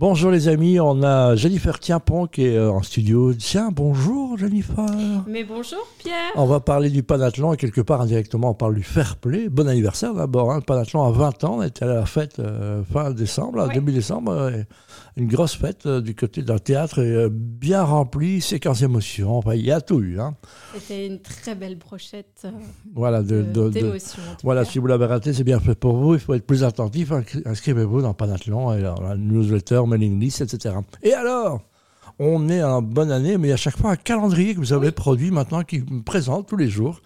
[0.00, 3.34] Bonjour les amis, on a Jennifer Tiampon qui est euh, en studio.
[3.34, 4.86] Tiens, bonjour Jennifer.
[5.26, 6.14] Mais bonjour Pierre.
[6.36, 9.48] On va parler du panathlon et quelque part indirectement on parle du fair play.
[9.48, 10.56] Bon anniversaire d'abord, hein.
[10.58, 14.52] le panathlon a 20 ans, on était à la fête euh, fin décembre, début décembre.
[15.16, 19.66] une grosse fête euh, du côté d'un théâtre euh, bien rempli, séquence émotion, enfin, il
[19.66, 20.20] y a tout eu.
[20.20, 20.36] hein.
[20.76, 22.46] C'était une très belle brochette
[22.94, 23.72] Voilà, de, de-
[24.44, 24.70] Voilà, cas.
[24.70, 26.14] si vous l'avez raté, c'est bien fait pour vous.
[26.14, 27.10] Il faut être plus attentif.
[27.10, 30.76] Inscri- Inscrivez-vous dans Panathlon, et alors, la newsletter, mailing list, etc.
[31.02, 31.60] Et alors,
[32.18, 35.30] on est en bonne année, mais à chaque fois un calendrier que vous avez produit
[35.30, 37.00] maintenant qui me présente tous les jours.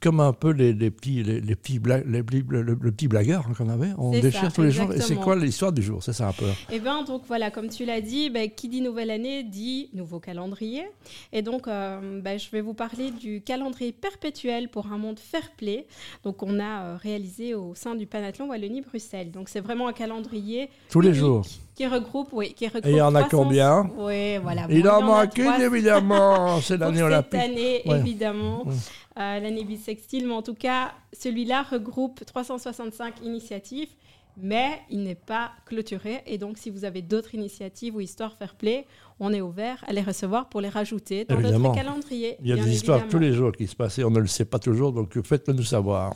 [0.00, 3.08] Comme un peu les, les petits, les, les petits bla- les le, le- le petit
[3.08, 3.90] blagueur hein, qu'on avait.
[3.98, 4.92] On déchire ça, tous les jours.
[4.92, 6.02] Et c'est quoi l'histoire du jour?
[6.02, 6.44] C'est ça un peu.
[6.70, 10.20] Eh bien, donc voilà, comme tu l'as dit, ben, qui dit nouvelle année dit nouveau
[10.20, 10.84] calendrier.
[11.32, 15.50] Et donc, euh, ben, je vais vous parler du calendrier perpétuel pour un monde fair
[15.56, 15.86] play.
[16.24, 19.30] Donc, on a euh, réalisé au sein du Panathlon Wallonie-Bruxelles.
[19.30, 21.44] Donc, c'est vraiment un calendrier Tous les jours.
[21.74, 22.86] qui regroupe, oui, qui regroupe.
[22.86, 23.90] Et il y en a 300 combien?
[23.96, 24.66] Oui, voilà.
[24.70, 25.60] Il en manque une, 300.
[25.62, 26.60] évidemment.
[26.60, 27.40] C'est l'année cette olympique.
[27.40, 27.98] année, Ouais.
[28.00, 28.74] évidemment, Ouais.
[29.18, 30.26] Euh, l'année bissextile.
[30.26, 33.88] Mais en tout cas, celui-là regroupe 365 initiatives,
[34.36, 36.22] mais il n'est pas clôturé.
[36.26, 38.86] Et donc, si vous avez d'autres initiatives ou histoires fair play,
[39.18, 41.70] on est ouvert à les recevoir pour les rajouter dans Évidemment.
[41.70, 42.36] notre calendrier.
[42.42, 44.26] Il y a des histoires tous les jours qui se passent et on ne le
[44.26, 46.12] sait pas toujours, donc faites-le nous savoir.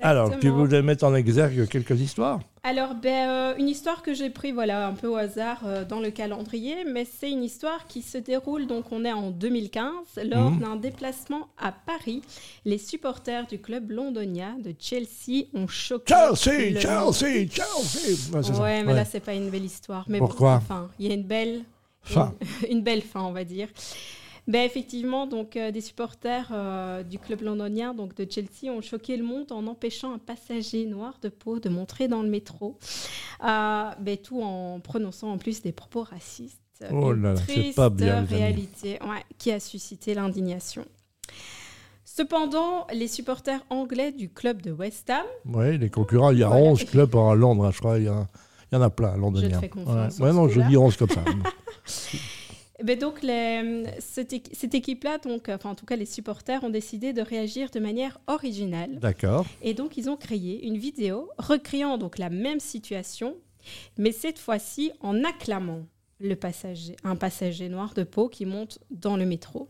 [0.00, 0.64] Alors, tu Exactement.
[0.64, 4.86] voulais mettre en exergue quelques histoires Alors, ben, euh, une histoire que j'ai pris voilà,
[4.88, 8.66] un peu au hasard euh, dans le calendrier, mais c'est une histoire qui se déroule,
[8.66, 9.92] donc on est en 2015,
[10.24, 10.58] lors Mhm.
[10.60, 12.22] d'un déplacement à Paris.
[12.64, 16.12] Les supporters du club londonien de Chelsea ont choqué.
[16.12, 20.04] Chelsea, le- Chelsea, Chelsea Ouais, mais là, c'est pas une belle histoire.
[20.08, 20.56] Mais Pourquoi?
[20.56, 21.62] bon, enfin, il y a une belle,
[22.70, 23.68] une belle fin, on va dire.
[24.48, 29.16] Ben, effectivement, donc, euh, des supporters euh, du club londonien donc de Chelsea ont choqué
[29.16, 32.78] le monde en empêchant un passager noir de peau de montrer dans le métro.
[33.44, 36.60] Euh, ben, tout en prononçant en plus des propos racistes.
[36.92, 40.84] Oh Une là là, c'est pas bien, réalité ouais, qui a suscité l'indignation.
[42.04, 46.48] Cependant, les supporters anglais du club de West Ham Oui, les concurrents, il y a
[46.48, 46.62] Voilà.
[46.64, 47.98] 11 clubs à Londres, hein, je crois.
[47.98, 48.26] Il y, a-
[48.70, 49.58] il y en a plein, londoniens.
[49.60, 51.24] fais confiance Ouais, sur non, je dis 11 comme ça.
[52.86, 56.70] Ben donc, les- cette, équi- cette équipe-là, donc, enfin, en tout cas, les supporters ont
[56.70, 59.00] décidé de réagir de manière originale.
[59.00, 59.44] D'accord.
[59.60, 63.34] Et donc, ils ont créé une vidéo recréant donc la même situation,
[63.98, 65.84] mais cette fois-ci en acclamant
[66.20, 69.66] le passager, un passager noir de peau qui monte dans le métro.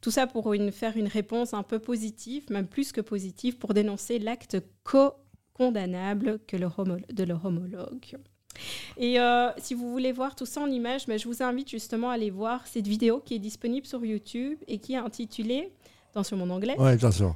[0.00, 3.74] Tout ça pour une, faire une réponse un peu positive, même plus que positive, pour
[3.74, 8.16] dénoncer l'acte co-condamnable que leur homo- de leur homologue.
[8.96, 12.10] Et euh, si vous voulez voir tout ça en images, ben, je vous invite justement
[12.10, 15.72] à aller voir cette vidéo qui est disponible sur YouTube et qui est intitulée,
[16.10, 17.34] attention mon anglais, Ouais, attention.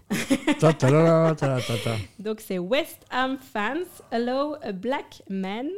[0.60, 1.58] Ta ta ta.
[2.18, 5.68] donc c'est West Ham fans allow a black man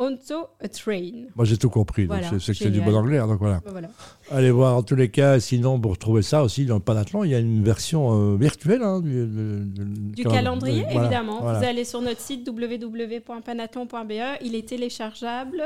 [0.00, 1.26] onto a train.
[1.36, 2.06] Moi, j'ai tout compris.
[2.06, 3.18] Voilà, c'est que c'est du bon anglais.
[3.18, 3.60] hein, donc voilà.
[3.66, 3.88] Voilà.
[4.30, 5.38] Allez voir en tous les cas.
[5.38, 8.82] Sinon, pour retrouver ça aussi dans le Panathlon, il y a une version euh, virtuelle
[8.82, 11.40] hein, du, de- Du calend- calendrier, évidemment.
[11.42, 11.58] voilà.
[11.58, 14.38] Vous allez sur notre site www.panathlon.be.
[14.42, 15.62] Il est téléchargeable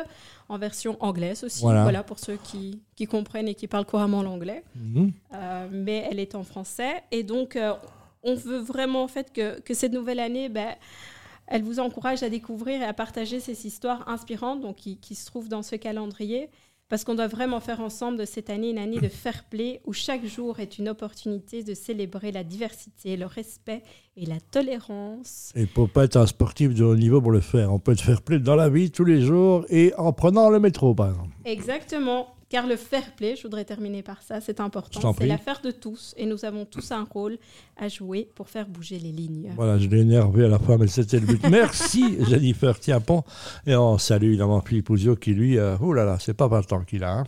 [0.48, 1.82] en version anglaise aussi, Voilà.
[1.84, 4.62] voilà, pour ceux qui, qui comprennent et qui parlent couramment l'anglais.
[4.76, 5.12] Mhm.
[5.34, 7.02] Euh, mais elle est en français.
[7.10, 7.72] Et donc, euh,
[8.22, 10.74] on veut vraiment en fait que, que cette nouvelle année, ben,
[11.46, 15.26] elle vous encourage à découvrir et à partager ces histoires inspirantes donc, qui, qui se
[15.26, 16.50] trouvent dans ce calendrier.
[16.90, 19.94] Parce qu'on doit vraiment faire ensemble de cette année une année de fair play où
[19.94, 23.82] chaque jour est une opportunité de célébrer la diversité, le respect
[24.16, 25.50] et la tolérance.
[25.54, 28.02] Et pour pas être un sportif de haut niveau pour le faire, on peut être
[28.02, 31.30] faire play dans la vie tous les jours et en prenant le métro, par exemple.
[31.46, 32.33] Exactement.
[32.48, 35.14] Car le fair play, je voudrais terminer par ça, c'est important.
[35.18, 37.38] C'est l'affaire de tous et nous avons tous un rôle
[37.76, 39.52] à jouer pour faire bouger les lignes.
[39.56, 41.42] Voilà, je l'ai énervé à la fin, mais c'était le but.
[41.50, 43.22] Merci Jennifer Tiapon.
[43.66, 46.72] Et on salue évidemment Philippe Ouzio qui lui, euh, oh là là, c'est pas 20
[46.72, 47.18] ans qu'il a.
[47.20, 47.24] hein.